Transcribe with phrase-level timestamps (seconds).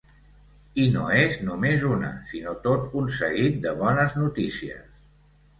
[0.83, 4.85] I no és només una, sinó tot un seguit de bones notícies.